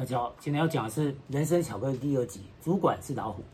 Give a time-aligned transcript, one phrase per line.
[0.00, 3.44] 大家好，今天要讲的是《人生巧克力》第二集，主管是老虎。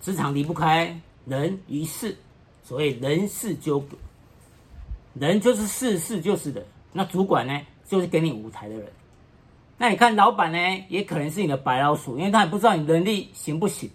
[0.00, 2.16] 职场离不开人与事，
[2.62, 3.96] 所谓人事纠葛，
[5.14, 6.64] 人就是事，事就是人。
[6.92, 8.86] 那主管呢，就是给你舞台的人。
[9.76, 13.90] 那你看老板呢，也可能是你的白老鼠，因为他也不知道你能力行不行。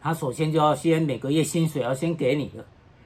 [0.00, 2.64] 他首先就要先每个月薪水要先给你的，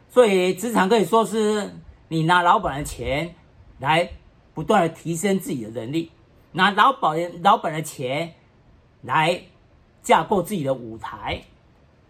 [0.08, 1.68] 所以职场可以说是
[2.06, 3.34] 你拿老板的钱
[3.80, 4.08] 来
[4.54, 6.08] 不断的提升自己的能力，
[6.58, 8.34] 拿老板老板的钱
[9.02, 9.44] 来
[10.02, 11.44] 架构自己的舞台，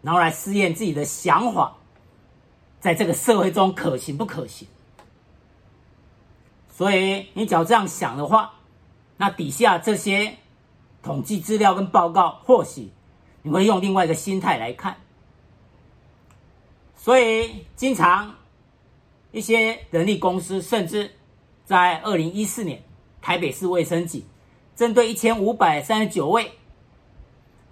[0.00, 1.76] 然后来试验自己的想法，
[2.80, 4.66] 在这个社会中可行不可行。
[6.70, 8.54] 所以你只要这样想的话，
[9.18, 10.38] 那底下这些
[11.02, 12.90] 统计资料跟报告，或许。
[13.42, 14.96] 你会用另外一个心态来看，
[16.96, 18.34] 所以经常
[19.30, 21.12] 一些人力公司，甚至
[21.64, 22.82] 在二零一四年，
[23.22, 24.24] 台北市卫生局
[24.78, 26.52] 针对一千五百三十九位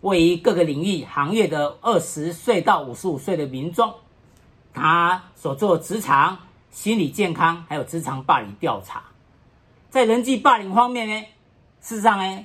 [0.01, 3.95] 位于各个领域行业的二十岁到五十五岁的民众，
[4.75, 6.37] 他所做职场
[6.73, 9.05] 心理健康还有职场霸凌调查，
[9.89, 11.27] 在人际霸凌方面呢，
[11.81, 12.45] 事实上呢。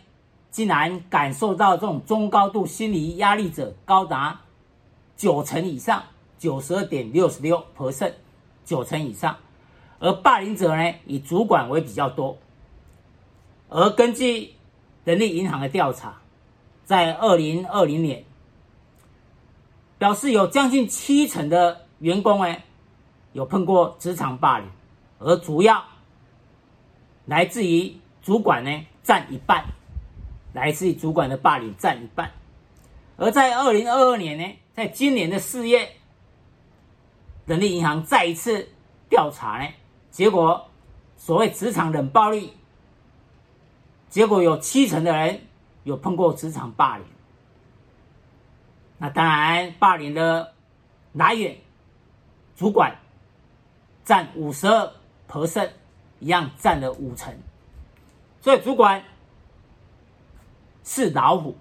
[0.51, 4.41] 竟然感受到这种中高度心理压力者高达
[5.15, 6.03] 九成以上，
[6.37, 8.11] 九十二点六十六 percent，
[8.65, 9.37] 九成以上。
[9.99, 12.37] 而霸凌者呢，以主管为比较多。
[13.71, 14.53] 而根据
[15.05, 16.21] 人力银行的调查，
[16.83, 18.25] 在二零二零年，
[19.97, 22.55] 表示有将近七成的员工呢，
[23.31, 24.67] 有碰过职场霸凌，
[25.19, 25.83] 而主要
[27.25, 29.65] 来自于主管呢，占一半。
[30.53, 32.29] 来自于主管的霸凌占一半，
[33.15, 35.89] 而在二零二二年呢，在今年的四月，
[37.45, 38.67] 人力银行再一次
[39.07, 39.69] 调查呢，
[40.09, 40.69] 结果
[41.15, 42.51] 所谓职场冷暴力，
[44.11, 45.47] 结果有七成的人
[45.83, 47.05] 有碰过职场霸凌。
[48.99, 50.53] 那当然，霸凌的
[51.13, 51.57] 来源，
[52.55, 52.95] 主管
[54.03, 54.91] 占五十二
[55.27, 55.71] percent，
[56.19, 57.35] 一样占了五成，
[58.39, 59.03] 所以主管。
[60.83, 61.55] 是老虎，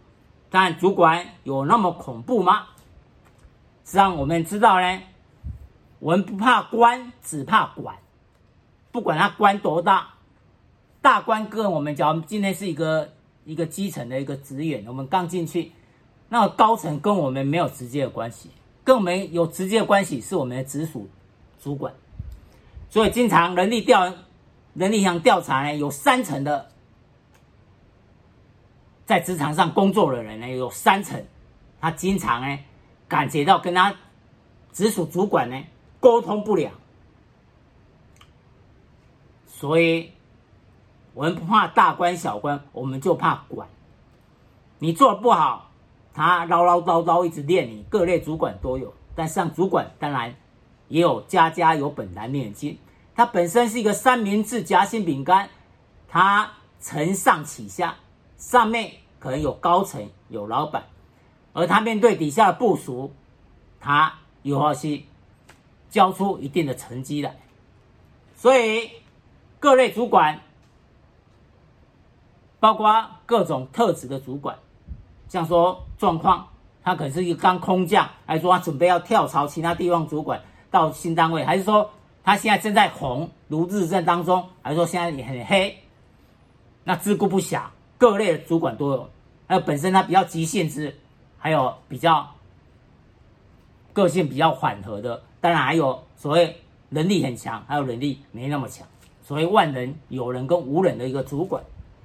[0.48, 2.69] 但主管有那么恐怖吗？
[3.84, 5.03] 实际上，我们知道呢，
[5.98, 7.98] 我们不怕官，只怕管。
[8.91, 10.14] 不管他官多大，
[11.02, 13.12] 大官跟我们讲，今天是一个
[13.44, 15.72] 一个基层的一个职员，我们刚进去，
[16.28, 18.50] 那个高层跟我们没有直接的关系，
[18.84, 21.08] 跟我们有直接的关系是我们的直属
[21.60, 21.94] 主管。
[22.88, 24.12] 所以，经常人力调
[24.74, 26.68] 人力银行调查呢，有三成的。
[29.06, 31.20] 在职场上工作的人呢，有三成，
[31.80, 32.58] 他经常呢
[33.08, 33.92] 感觉到跟他
[34.72, 35.60] 直属主管呢
[35.98, 36.70] 沟通不了，
[39.48, 40.12] 所以
[41.15, 43.69] 我们不怕大官小官，我们就怕管。
[44.78, 45.71] 你做的不好，
[46.15, 48.94] 他唠唠叨叨一直念你，各类主管都有。
[49.15, 50.34] 但像主管当然
[50.88, 52.78] 也有家家有本难念的经，
[53.15, 55.50] 他本身是一个三明治夹心饼干，
[56.09, 57.97] 他承上启下。
[58.38, 60.84] 上面可能有高层有老板，
[61.53, 63.12] 而他面对底下的部署，
[63.78, 65.04] 他又要去
[65.91, 67.38] 交出一定的成绩来。
[68.34, 68.91] 所以
[69.59, 70.41] 各类主管，
[72.60, 74.54] 包括各种特质的主管，
[75.28, 76.47] 像说状况，
[76.84, 80.41] 他可能是一个刚空降，还是说他准备要跳槽其他地方主管
[80.71, 81.91] 到新单位，还是说
[82.22, 85.78] 他现在正在红如日正当中，还是说现在也很黑，
[86.84, 87.62] 那自顾不暇。
[87.97, 89.10] 各类的主管都有，
[89.47, 90.94] 还有本身他比较急性子，
[91.38, 92.27] 还有比较
[93.92, 96.56] 个性比较缓和的，当然还有所谓
[96.88, 98.87] 能力很强，还有能力没那么强，
[99.22, 101.62] 所谓万人有人跟无人的一个主管。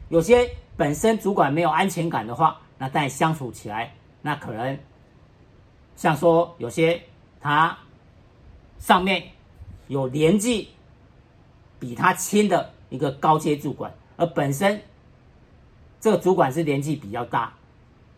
[0.10, 4.78] 有些本身主管没有安全感的话，那但相处起来，那可能
[5.96, 7.02] 像说有些
[7.40, 7.78] 他
[8.80, 9.24] 上面
[9.88, 10.70] 有年纪
[11.80, 14.82] 比他轻的一个高阶主管，而本身。
[15.98, 17.52] 这个主管是年纪比较大，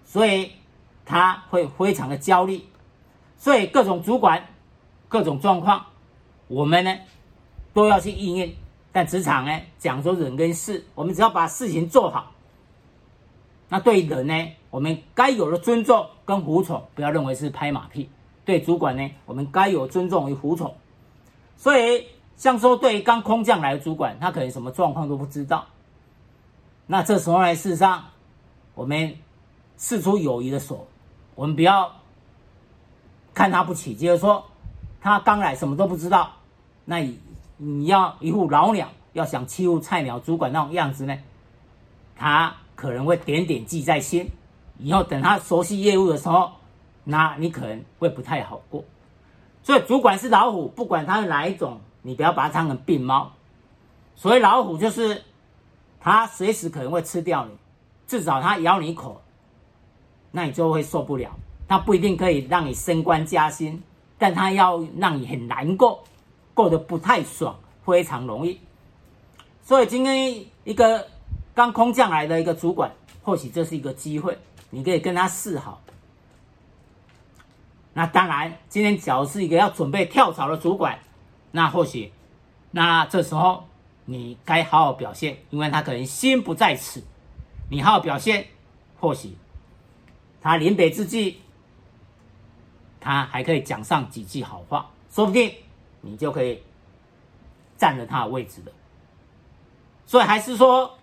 [0.04, 0.52] 所以
[1.06, 2.62] 他会非常的焦虑，
[3.38, 4.46] 所以各种主管、
[5.08, 5.86] 各种状况，
[6.50, 6.94] 我们呢
[7.74, 8.54] 都要去应应。
[8.98, 12.32] 但职场呢讲究人跟事，我们只要把事情做好，
[13.70, 14.34] 那对人呢，
[14.72, 18.10] 我们该有的尊重跟服从，不要认为是拍马屁。
[18.44, 20.76] 对主管呢，我们该有尊重与服从。
[21.58, 22.08] 所以
[22.38, 25.68] 像说对于刚空降来的主管，他可能什么状况都不知道。
[26.88, 28.04] 那这时候呢，事实上，
[28.74, 29.16] 我们
[29.78, 30.88] 释出友谊的手，
[31.36, 31.94] 我们不要
[33.36, 34.44] 看他不起，就是说
[35.00, 36.32] 他刚来什么都不知道，
[36.84, 37.20] 那以
[37.58, 41.18] 你要一副老鸟，要想欺负菜鸟主管那种样子呢，
[42.16, 44.30] 他可能会点点记在心，
[44.78, 46.52] 以后等他熟悉业务的时候，
[47.04, 48.84] 那你可能会不太好过。
[49.64, 53.32] 所以主管是老虎，不管他是哪一种，你不要把它当成病猫。
[54.16, 55.24] 所谓老虎，就是
[56.00, 57.52] 他随时可能会吃掉你，
[58.08, 59.22] 至少他咬你一口，
[60.32, 61.32] 那你就会受不了。
[61.68, 63.84] 他不一定可以让你升官加薪，
[64.18, 66.04] 但他要让你很难过，
[66.58, 67.56] 过得不太爽，
[67.86, 68.60] 非常容易。
[69.62, 71.08] 所以今天一个
[71.54, 74.36] 刚空降来的一个主管，或许这是一个机会，
[74.72, 75.80] 你可以跟他示好。
[77.94, 80.98] 那当然，今天假如是一个要准备跳槽的主管，
[81.52, 82.12] 那或许，
[82.72, 83.64] 那这时候
[84.06, 87.04] 你该好好表现，因为他可能心不在此。
[87.70, 88.48] 你好好表现，
[89.00, 89.38] 或许
[90.42, 91.40] 他临别之际，
[93.00, 95.54] 他还可以讲上几句好话，说不定
[96.02, 96.62] 你就可以
[97.78, 98.72] 占了他的位置的。
[100.06, 100.98] 所以还是说，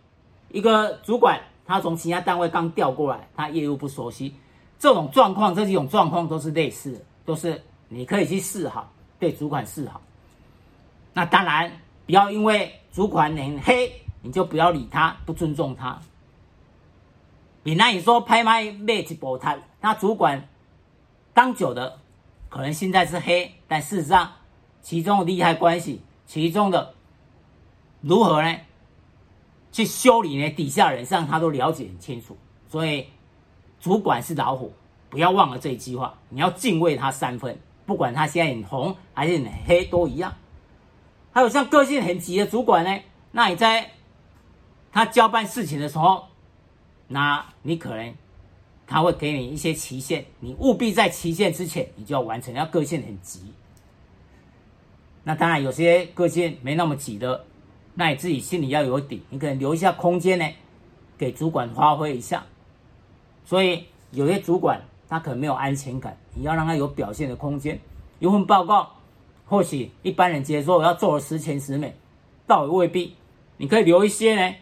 [0.50, 4.35] 一个主管他从其他单位刚调过来，他业务不熟悉。
[4.79, 10.00] 这种状况，这几种状况都是类似的，都是你可以去示好，对主管示好。
[11.12, 11.70] 那当然，
[12.06, 15.99] 不要因为主管很黑，你就不要理他，不尊重他。
[17.62, 20.49] 你那你说拍卖卖一波他，那主管
[21.32, 21.99] 当久的，
[22.50, 24.32] 可能现在是黑，但事实上
[24.85, 26.95] 其中的利害关系，其中的
[28.01, 28.57] 如何呢？
[29.73, 30.49] 去修理呢？
[30.51, 32.37] 底下人上他都了解很清楚，
[32.69, 33.09] 所以。
[33.81, 34.73] 主管是老虎，
[35.11, 36.19] 不要忘了这一句话。
[36.31, 40.35] 你要敬畏他三分，不管他现在很红还是很黑都一样。
[41.33, 42.99] 还有像个性很急的主管呢，
[43.33, 43.91] 那你在
[44.91, 46.29] 他交办事情的时候，
[47.09, 48.15] 那你可能
[48.87, 52.55] 他会给你一些期限，你务必在期限之前你就要完成。
[52.55, 53.53] 要个性很急，
[55.25, 57.44] 那当然有些个性没那么急的，
[57.94, 60.47] 那你自己心里要有底，你可能留一下空间呢，
[61.17, 62.44] 给主管发挥一下。
[63.44, 67.81] 所以有些主管他可能没有安全感，你要让他有表现的空间。
[68.21, 68.91] 一份报告，
[69.47, 71.94] 或许一般人觉得说我要做的十全十美，
[72.47, 73.17] 倒也未必。
[73.56, 74.55] 你可以留一些呢，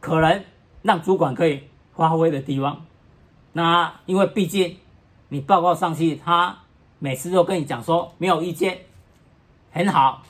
[0.00, 0.44] 可能
[0.82, 1.62] 让主管可以
[1.94, 2.84] 发挥的地方。
[3.52, 4.76] 那因为毕竟
[5.28, 6.58] 你报告上去，他
[6.98, 8.78] 每次都跟你讲说没有意见，
[9.70, 10.22] 很好，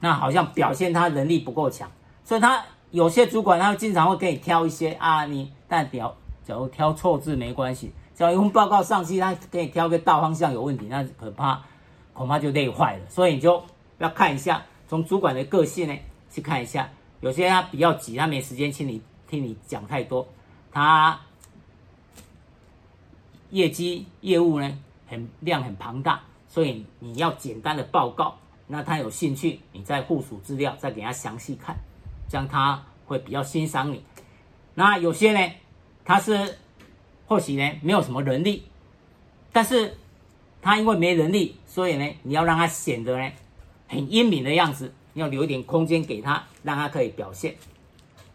[0.00, 1.90] 那好像表现他能力不够强，
[2.24, 2.64] 所以他。
[2.92, 6.12] 有些主管他会经常会给你挑一些啊，你但表
[6.42, 11.62] 假如挑错字没关系，只要一份报告上去，他给你挑个大方向有问题，那可怕
[12.12, 13.02] 恐怕就累坏了。
[13.08, 13.62] 所以你就
[13.98, 15.96] 要看一下，从主管的个性呢
[16.32, 16.90] 去看一下。
[17.20, 20.26] 有些他比较急，他没时间听你听你讲太多，
[20.72, 21.20] 他
[23.50, 28.36] 业绩业务呢很量很庞大，所以你要简单的报告，
[28.72, 31.76] 那他有兴趣，你再附属资料再给他详细看。
[32.28, 34.04] 这样他会比较欣赏你。
[34.74, 35.52] 那有些呢，
[36.04, 36.56] 他是
[37.26, 38.62] 或许呢没有什么能力，
[39.52, 39.98] 但是
[40.62, 43.32] 他因为没能力，所以呢你要让他显得呢
[43.88, 47.56] 很英明的样子，要留一点空间给他，让他可以表现。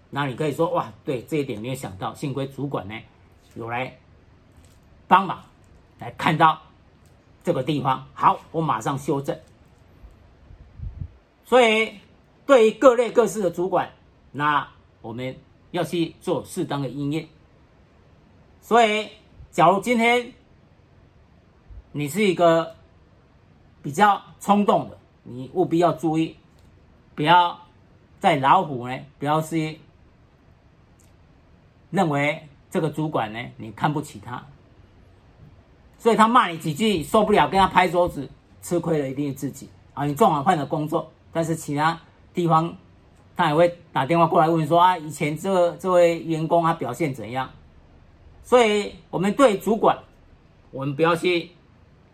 [0.10, 2.96] 那你可以说哇，对这一点没有想到，幸亏主管呢
[3.56, 3.98] 有来
[5.08, 5.42] 帮忙，
[6.00, 6.62] 来看到
[7.42, 9.40] 这个地方，好，我马上修正。
[11.46, 12.00] 所以。
[12.48, 13.92] 对于各类各式的主管，
[14.32, 14.70] 那
[15.02, 15.36] 我们
[15.72, 17.28] 要去做适当的应验。
[18.62, 19.10] 所以，
[19.50, 20.32] 假如今天
[21.92, 22.76] 你是一个
[23.82, 26.36] 比较冲动的，你务必要注意，
[27.16, 27.60] 不要
[28.20, 29.76] 在老虎呢，不要是
[31.90, 34.46] 认为这个主管呢你看不起他，
[35.98, 38.30] 所以他骂你几句受不了，跟他拍桌子，
[38.62, 40.06] 吃亏的一定是自己啊！
[40.06, 42.00] 你做好换了工作，但是其他。
[42.34, 42.76] 地方，
[43.34, 47.50] 他也会打电话过来问说啊，以前这、这位员工他表现怎样？
[48.44, 49.98] 所以，我们对主管，
[50.72, 51.52] 我们不要去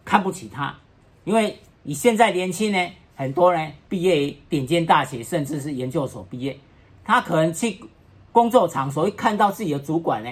[0.05, 0.75] 看不起他，
[1.23, 6.55] 因为你现在年轻呢，很多人毕业于顶尖大学，甚至是研究所毕业，
[7.03, 7.83] 他可能去
[8.31, 10.29] 工作场所一看到自己的主管呢，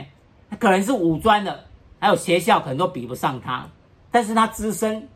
[0.52, 1.66] 他可能是五专的，
[2.00, 3.68] 还有学校可能都比不上他，
[4.12, 5.10] 但是他资深，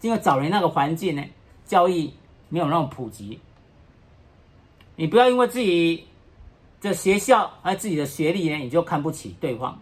[0.00, 1.22] 因为早年那个环境呢，
[1.64, 2.10] 教育
[2.48, 3.40] 没有那么普及。
[4.96, 6.06] 你不要因为自己
[6.80, 9.80] 的学校和自己的学历呢，你就看不起对方。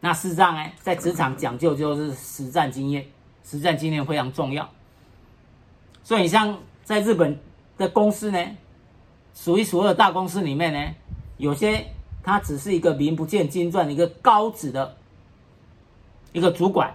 [0.00, 3.06] 那事实上呢，在职场讲究就是实战经验，
[3.44, 4.68] 实战经验非常重要。
[6.02, 7.38] 所以，你像在日本
[7.78, 8.44] 的公司呢，
[9.34, 10.94] 数一数二大公司里面呢，
[11.38, 11.86] 有些
[12.22, 14.96] 他只是一个名不见经传的一个高职的
[16.32, 16.92] 一个主管，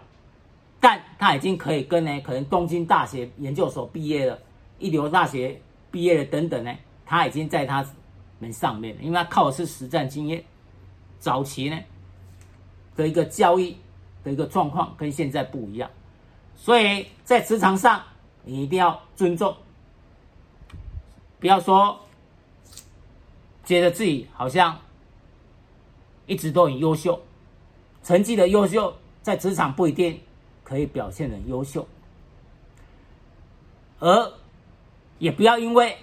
[1.17, 4.39] 他已经可以跟呢，可能东京大学研究所毕业了，
[4.79, 5.59] 一流大学。
[5.89, 7.83] 毕业了等等呢，他已经在他
[8.39, 10.43] 们上面，因为他靠的是实战经验。
[11.17, 11.79] 早期呢
[12.95, 13.75] 的一个交易
[14.23, 15.89] 的一个状况跟现在不一样，
[16.55, 18.03] 所以在职场上
[18.43, 19.55] 你一定要尊重，
[21.39, 21.97] 不要说
[23.63, 24.77] 觉得自己好像
[26.25, 27.19] 一直都很优秀，
[28.03, 28.93] 成绩的优秀
[29.23, 30.19] 在职场不一定
[30.67, 31.87] 可以表现的优秀，
[33.99, 34.33] 而
[35.17, 35.95] 也不要因为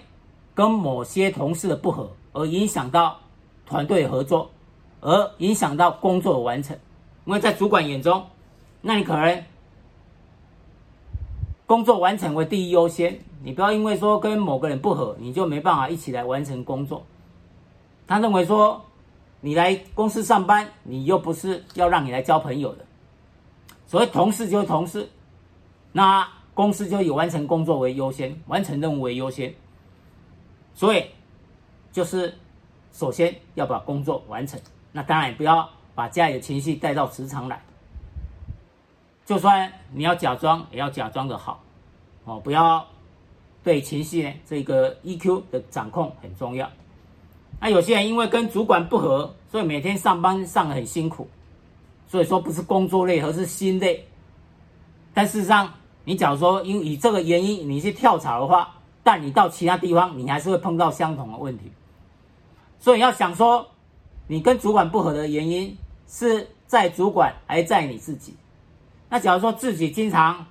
[0.55, 3.19] 跟某些同事的不合而影响到
[3.67, 4.49] 团队合作。
[5.01, 6.75] 而影响到工作的完成，
[7.25, 8.25] 因为在主管眼中，
[8.81, 9.43] 那你可能
[11.67, 13.19] 工作完成为第一优先。
[13.43, 17.05] 你不要因为说跟某个人不合，你就没办法一起来完成工作。
[18.07, 18.83] 他认为说，
[19.41, 22.84] 你来公司上班，你又不是要让你来交朋友的。
[23.87, 25.09] 所谓同事就是同事，
[25.91, 29.53] 那公司就以完成工作为优先，完成任务为优先。
[30.73, 31.05] 所以，
[31.91, 32.37] 就是
[32.91, 34.59] 首先要把工作完成。
[34.91, 37.61] 那当然不要把家里的情绪带到职场来。
[39.25, 41.61] 就算你要假装，也要假装的好，
[42.25, 42.85] 哦，不要
[43.63, 46.69] 对情绪呢这个 EQ 的掌控很重要。
[47.59, 51.27] 那有些人因为跟主管不合，所以每天上班上得很辛苦，
[52.07, 54.07] 所以说不是工作累，而是心累。
[55.13, 61.71] 但事实上，你假如说因以这个原因你去跳槽的话，但你到其他地方，你还是会碰到相同的问题。
[62.79, 63.67] 所以要想说。
[64.27, 68.35] 你跟主管不合的原因是在主管，还在你自己。
[69.07, 70.43] 那假如说自己经常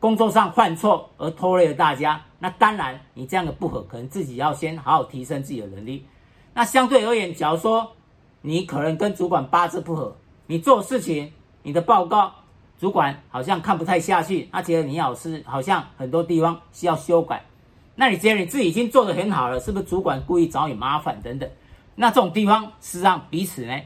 [0.00, 6.06] 工作上犯错而拖累了大家，那当然你这样的不合，可能自己要先好好提升自己的能力。
[6.54, 7.92] 那相对而言，假如说
[8.40, 11.32] 你可能跟主管八字不合，你做事情，
[11.62, 12.32] 你的报告
[12.78, 17.44] 主管好像看不太下去，他觉得你老是好像很多地方需要修改，
[17.94, 21.48] 那你觉得你自己已经做得很好了，是不是主管故意找你麻烦等等？
[21.94, 23.80] 那这种地方是让彼此呢，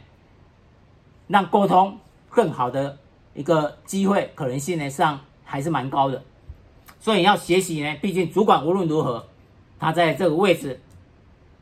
[1.27, 1.99] 让沟通
[2.29, 2.99] 更好的
[3.35, 6.23] 一个机会可能性呢上还是蛮高的，
[6.99, 9.25] 所以你要学习呢，毕竟主管无论如何，
[9.79, 10.81] 他在这个位置，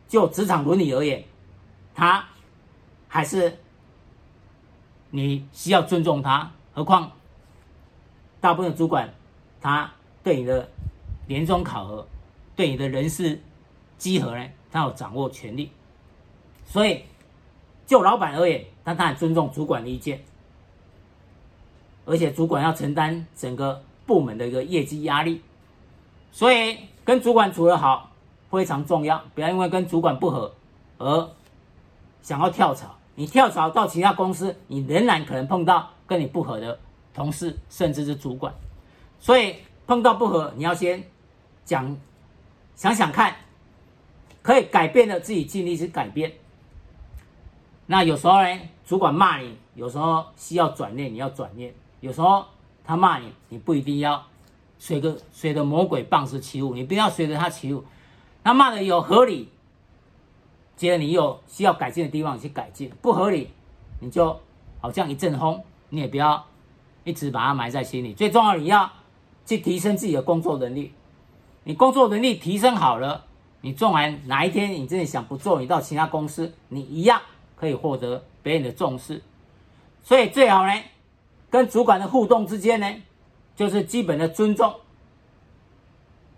[0.09, 1.25] 就职场伦理而言，
[1.95, 2.25] 他
[3.09, 3.59] 还是
[5.17, 6.51] 你需要尊重他。
[6.75, 7.11] 何况
[8.39, 9.15] 大部分主管，
[9.63, 9.91] 他
[10.23, 10.69] 对你的
[11.27, 12.07] 年终考核，
[12.55, 13.41] 对你的人事
[13.97, 15.73] 稽核呢，他有掌握权力。
[16.67, 17.03] 所以，
[17.87, 20.23] 就老板而言，他当然尊重主管的意见，
[22.05, 25.41] 而且主管要承担整个部门的一个业绩压力，
[26.31, 28.11] 所以跟主管处得好
[28.51, 29.25] 非常重要。
[29.35, 30.53] 不要因为跟主管不合
[30.99, 31.31] 而
[32.21, 32.96] 想要跳槽。
[33.17, 36.79] 你跳槽到其他公司，你仍然可能碰到跟你不合的
[37.13, 38.55] 同事，甚至是主管。
[39.19, 39.57] 所以
[39.87, 41.03] 碰到不合，你要先
[41.65, 41.97] 讲，
[42.77, 43.35] 想想看，
[44.43, 46.31] 可以改变的，自己尽力去改变。
[47.87, 52.45] 那有时候呢，主管骂你，有时候需要转念，你要转念；有时候
[52.85, 54.23] 他骂你，你不一定要
[54.79, 57.83] 随个随着魔鬼棒式起舞，你不要随着他起舞。
[58.45, 59.49] 他骂的有合理，
[60.76, 63.50] 觉得你有需要改进的地方，你去改进；不合理，
[64.00, 64.38] 你就
[64.80, 66.45] 好像一阵风，你也不要
[67.04, 68.12] 一直把它埋在心里。
[68.12, 68.90] 最重要，你要
[69.45, 70.92] 去提升自己的工作能力。
[71.64, 73.25] 你工作能力提升好了，
[73.61, 77.21] 你纵然哪一天你真的想不做，你到其他公司，你一样。
[77.59, 79.23] 可以获得别人的重视，
[80.02, 80.75] 所以最好呢，
[81.49, 82.95] 跟主管的互动之间呢，
[83.56, 84.75] 就是基本的尊重，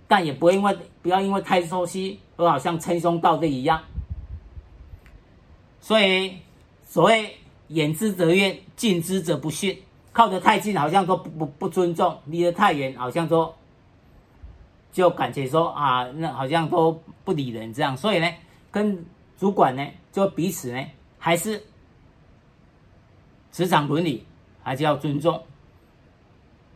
[0.07, 3.83] 但也不会因为不要因为太熟悉而好像称兄道弟一样。
[5.88, 6.37] 所以
[6.87, 7.35] 所谓
[7.68, 9.75] 远之则怨，近之则不逊，
[10.12, 13.54] 靠得太近好像都不不不尊重，离得太远好像都
[14.92, 17.97] 就感觉说啊，那好像都不理人这样。
[17.97, 18.30] 所以呢，
[18.71, 19.02] 跟
[19.38, 20.85] 主管呢，就彼此呢。
[21.16, 21.64] 还是
[23.50, 24.26] 职场伦理，
[24.62, 25.42] 还是要尊重。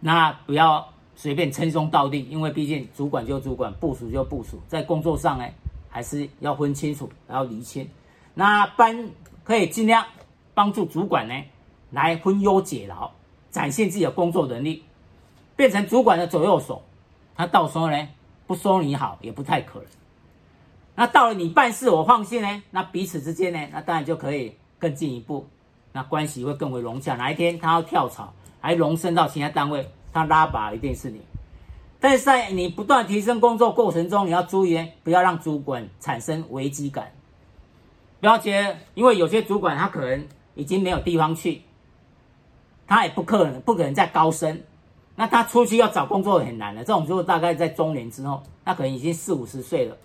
[0.01, 5.47] 那不要随便称兄道弟，因为毕竟主管就主管，部署就部署，在工作上呢，
[5.91, 7.87] 还是要分清楚，要厘清。
[8.35, 9.11] 那班
[9.45, 10.05] 可以尽量
[10.55, 11.35] 帮助主管呢，
[11.91, 13.11] 来分忧解劳，
[13.51, 14.85] 展现自己的工作能力，
[15.57, 16.83] 变成主管的左右手。
[17.35, 18.09] 他到时候呢，
[18.47, 19.89] 不说你好，也不太可能。
[20.95, 25.47] 那到了你办事我放心呢，那彼此之间呢，那当然就可以更进一步，
[25.93, 27.17] 那关系会更为融洽。
[27.17, 31.21] 哪一天他要跳槽，还荣升到其他单位，他拉拔一定是你。
[31.99, 37.11] 但是在你不断提升工作过程中，你要注意，不要让主管产生危机感。
[38.23, 41.63] 不要觉得，因为有些主管他可能已经没有地方去，
[42.87, 44.63] 他也不可能不可能再高升，
[45.17, 46.85] 那他出去要找工作很难的。
[46.85, 49.97] 这种就大概在中年之后，他可能已经四五十岁了。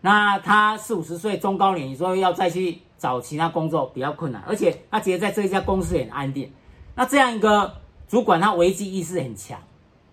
[0.00, 6.52] 那他四五十岁中高年，你说要再去找其他工作比较困难，而且他觉得在这一家公司很安定。
[6.94, 7.74] 那这样一个
[8.06, 9.58] 主管，他危机意识很强，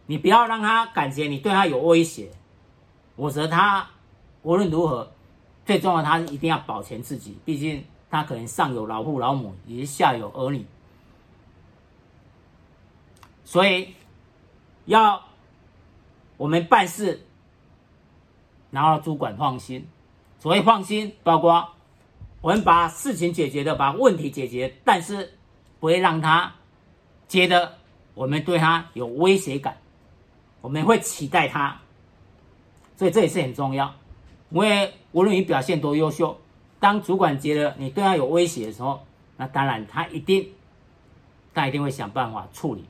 [0.08, 2.32] 你不要让他感觉你对他有威胁。
[3.16, 3.88] 我觉得他
[4.42, 5.12] 无论如何，
[5.68, 10.66] 最重要他一定要保全自己，毕竟他可能上有老父老母，也下有儿女，
[13.44, 13.94] 所以
[14.86, 15.22] 要
[16.38, 17.22] 我们办事。
[18.70, 19.88] 然后主管放心，
[20.40, 21.70] 所谓放心，包括
[22.42, 25.38] 我们把事情解决的，把问题解决，但是
[25.80, 26.54] 不会让他
[27.30, 27.78] 觉得
[28.14, 29.78] 我们对他有威胁感，
[30.60, 31.80] 我们会期待他，
[32.98, 33.94] 所以这也是很重要。
[34.50, 36.38] 因为无论你表现多优秀，
[36.80, 40.50] 当主管觉得你对他有威胁的时候，那当然他一定，
[41.54, 42.86] 他一定会想办法处理，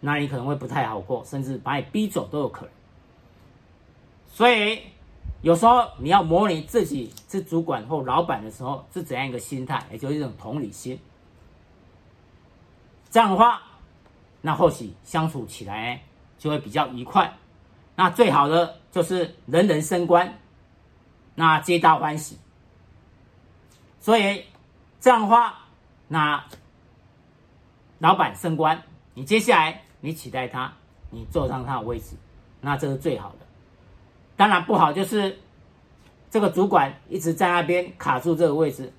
[0.00, 2.70] 那你可能会不太好过，甚至把你逼走都有可能。
[4.28, 4.80] 所以，
[5.42, 10.98] 有时候你要模拟自己是主管或老板的时候是怎样一个心态，也就是一种同理心。
[13.10, 13.62] 这样的话，
[14.40, 16.02] 那或许相处起来
[16.38, 17.30] 就会比较愉快。
[17.94, 20.38] 那最好的就是人人升官，
[21.34, 22.38] 那皆大欢喜。
[23.98, 24.44] 所以
[25.00, 25.58] 这样的话，
[26.06, 26.44] 那
[27.98, 28.80] 老板升官，
[29.14, 30.72] 你接下来你取代他，
[31.10, 32.14] 你坐上他的位置，
[32.60, 33.46] 那这是最好的。
[34.36, 35.38] 当然不好，就是
[36.30, 38.92] 这个主管一直在那边卡住这个位置，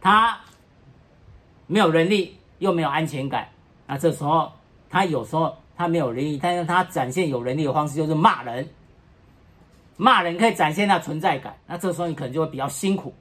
[0.00, 0.38] 他
[1.66, 3.48] 没有能力，又没有安全感。
[3.86, 4.52] 那这时候
[4.88, 8.68] 他有时候他没有能力，但是他展现有能力的方式就是骂人，
[9.96, 11.56] 骂人可以展现他存在感。
[11.66, 13.14] 那这时候你可能就会比较辛苦。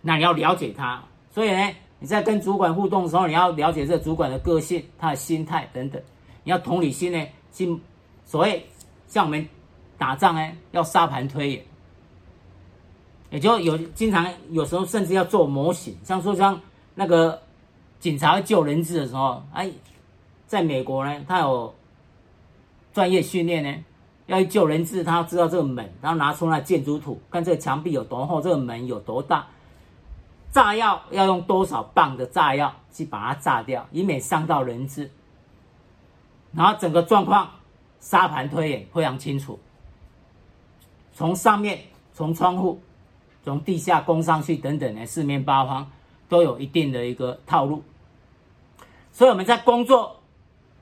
[0.00, 6.00] 那你要了解他，所以呢，你在跟主管互动的时候，你要了解这主管的个性、他的心态等等。
[6.44, 7.80] 你要同理心呢，心
[8.24, 8.66] 所谓
[9.06, 9.48] 像我们。
[10.00, 11.64] 打仗呢，要沙盘推演，
[13.28, 16.58] 也就有经常有时候甚至要做模型，像说像
[16.94, 17.38] 那个
[17.98, 19.70] 警察救人质的时候，哎，
[20.46, 21.74] 在美国呢，他有
[22.94, 23.84] 专业训练呢，
[24.30, 29.44] 要去救人质，他知道这个门，然后拿出那建筑图，看这个墙壁有多厚，这个门有多大，
[30.52, 35.10] 炸药要用多少磅的炸药去把它炸掉，以免伤到人质，
[36.52, 37.50] 然后整个状况
[37.98, 39.58] 沙盘推演非常清楚。
[41.12, 41.80] 从上面，
[42.14, 42.80] 从窗户，
[43.42, 45.90] 从地下攻上去，等等的，四面八方
[46.28, 47.82] 都有一定的一个套路。
[49.10, 50.20] 所以我们在工作，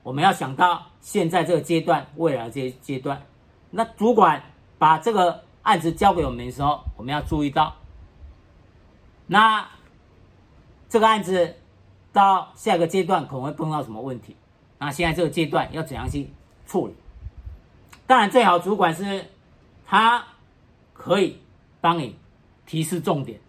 [0.03, 3.19] 我们要想到现在这个阶段，未来这阶段，
[3.71, 4.41] 那主管
[4.77, 7.75] 把这个案子交给我们的时候，我们要注意到，
[9.27, 9.67] 那
[10.87, 11.55] 这个案子
[12.11, 14.35] 到下一个阶段可能会碰到什么问题？
[14.77, 16.29] 那现在这个阶段要怎样去
[16.65, 16.95] 处理？
[18.07, 19.25] 当然，最好主管是。
[19.91, 20.23] 他
[20.93, 21.41] 可以
[21.81, 22.15] 帮你
[22.67, 23.39] 提示重点，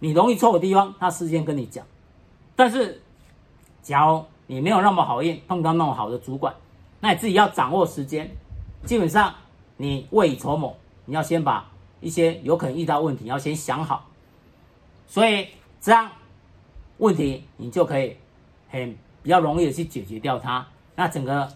[0.00, 1.86] 你容易错的地方，他事先跟你讲。
[2.56, 3.00] 但是，
[3.80, 6.52] 假如你没有那么好运，碰到那么好的主管，
[6.98, 8.28] 那你自己要掌握时间。
[8.84, 9.32] 基本上，
[9.76, 14.08] 你未雨绸缪，你要先把一些有可能遇到问题，要先想好。
[15.06, 15.48] 所以
[15.80, 16.10] 这样
[16.98, 18.16] 问题你就可以
[18.68, 21.52] 很比较容易的去解决掉它，那整个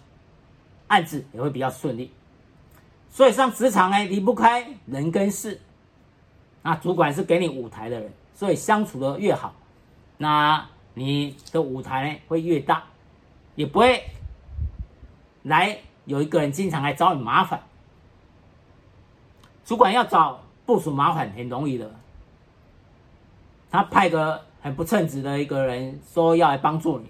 [0.87, 2.11] 案子也会比较顺利。
[3.09, 5.59] 所以上职场呢，离不开人跟事。
[6.61, 9.53] 那主管是给你舞台的人，所以相处的越好，
[10.17, 12.83] 那你的舞台呢会越大，
[13.55, 14.03] 也不会
[15.43, 17.63] 来有一个人经常来找你麻烦。
[19.69, 21.87] 主管要找部署麻烦很容易的，
[23.69, 27.05] 他派个很不称职的一个人说要来帮助你，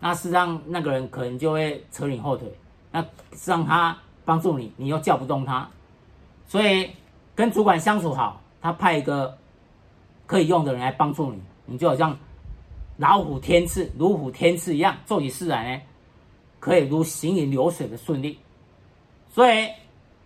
[0.00, 2.52] 那实际上那个人可能就会扯你后腿，
[2.90, 3.06] 那
[3.44, 3.96] 让他。
[4.24, 5.70] 帮助你，你又叫不动他，
[6.48, 6.90] 所以
[7.32, 9.38] 跟主管相处好，他派一个
[10.26, 12.18] 可以用的人来帮助你，你就好像
[12.96, 15.82] 老虎添翅、如虎添翅一样，做起事来呢，
[16.58, 18.36] 可以如行云流水的顺利。
[19.28, 19.68] 所以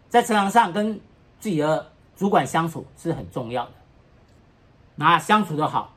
[0.09, 0.99] 在职场上跟
[1.41, 3.73] 自己的主管相处是很重要的。
[4.95, 5.95] 那相处的好，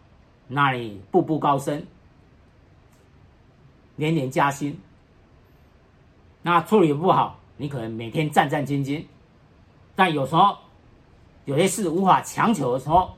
[0.48, 1.86] 那你步步高升，
[3.98, 4.74] 年年加薪；
[6.42, 7.40] 那处理不好。
[7.56, 9.06] 你可能每天战战兢兢，
[9.96, 10.58] 但有时候
[11.46, 13.16] 有些事无法强求的时候，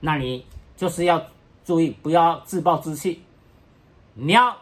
[0.00, 0.44] 那你
[0.76, 1.24] 就是要
[1.64, 3.22] 注意，不要自暴自弃。
[4.14, 4.56] 你要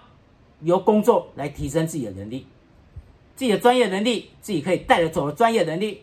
[0.60, 2.46] 由工作来提升自己的能力，
[3.34, 6.02] 自己的专业能力，自己可以带着走的专业能力。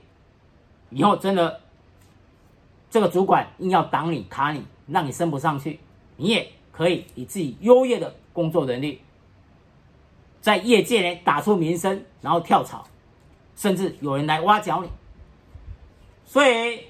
[0.89, 1.61] 以后真的
[2.89, 5.79] 这个主管硬要挡你、卡你，让你升不上去，
[6.17, 9.01] 你也可以以自己优越的工作能力，
[10.41, 12.85] 在业界呢打出名声，然后跳槽。
[13.55, 14.89] 甚至有人来挖角你，
[16.25, 16.81] 所以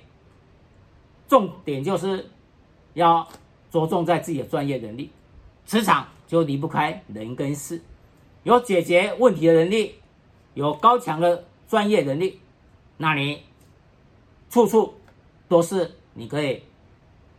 [1.27, 2.27] 重点就是
[2.95, 3.27] 要
[3.69, 5.12] 着重在自己的专业能力，
[5.63, 7.79] 职场就离不开人跟事，
[8.41, 9.93] 有解决问题的能力，
[10.55, 12.39] 有高强的专业能力，
[12.97, 13.43] 那你
[14.49, 14.93] 处处
[15.47, 16.63] 都是你可以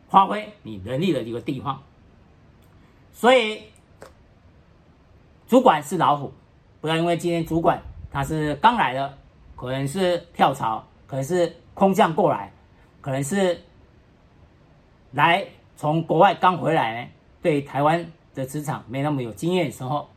[0.08, 1.82] 发挥你能力的一个地方。
[3.12, 3.62] 所以，
[5.46, 6.32] 主管是老虎，
[6.80, 9.16] 不要因为今天主管他是刚来的，
[9.54, 12.52] 可能是跳槽，可能是空降过来，
[13.00, 13.62] 可能是
[15.12, 20.10] 来从国外刚回来呢，对台湾的职场没那么有经验的时候，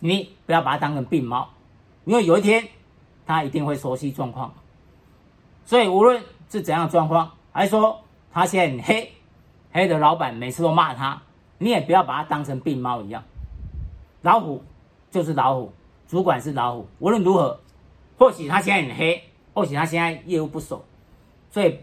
[0.00, 1.48] 你不要把他当成病猫，
[2.04, 2.66] 因为有一天
[3.24, 4.52] 他一定会熟悉状况。
[5.68, 8.00] 所以无论是怎样的状况，还是说
[8.32, 9.12] 他现在很黑，
[9.70, 11.20] 黑的老板每次都骂他。
[11.58, 13.22] 你也不要把他当成病猫一样，
[14.22, 14.64] 老虎
[15.10, 15.70] 就是老虎，
[16.06, 16.86] 主管是老虎。
[17.00, 17.60] 无论如何，
[18.16, 20.82] 或许他现在很黑，或许他现在业务不熟，
[21.50, 21.78] 所以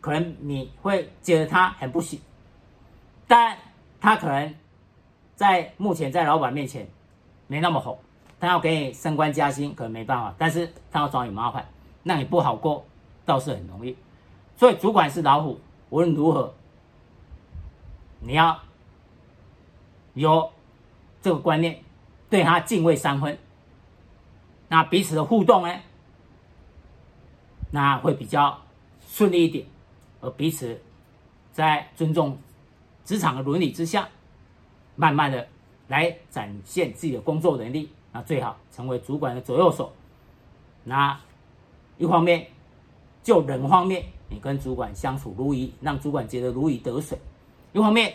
[0.00, 2.20] 可能你会觉得他很不行。
[3.26, 3.58] 但
[4.00, 4.54] 他可能
[5.34, 6.86] 在目前在老板面前
[7.48, 7.98] 没那么红，
[8.38, 11.66] 他要给你升官加薪可能没办法，但是他要找你麻烦，
[12.04, 12.84] 那你不好过
[13.24, 13.96] 倒是很容易。
[14.56, 15.60] 所以主管是老虎，
[15.90, 16.54] 无论如何，
[18.20, 18.60] 你要。
[20.14, 20.48] 有
[21.20, 21.82] 这个观念，
[22.30, 23.36] 对他敬畏三分，
[24.68, 25.80] 那彼此的互动呢，
[27.72, 28.62] 那会比较
[29.08, 29.66] 顺利一点，
[30.20, 30.80] 而彼此
[31.50, 32.38] 在尊重
[33.04, 34.08] 职场的伦理之下，
[34.94, 35.48] 慢慢的
[35.88, 39.92] 来展现自己的工作能力，那最好成为主管的左右手。
[40.84, 41.20] 那
[41.98, 42.46] 一方面，
[43.24, 47.18] 就人方面，你跟主管相处如鱼，让主管觉得如鱼得水；
[47.72, 48.14] 一方面。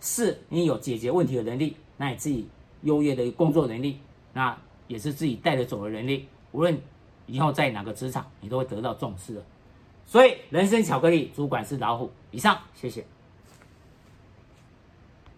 [0.00, 2.46] 是你有解决问题的能力，那你自己
[2.82, 3.98] 优越的工作能力，
[4.32, 6.28] 那也是自己带着走的能力。
[6.52, 6.80] 无论
[7.26, 9.44] 以后在哪个职场，你都会得到重视的。
[10.06, 12.12] 所以，人生巧克力，主管是老虎。
[12.30, 13.04] 以上，谢谢。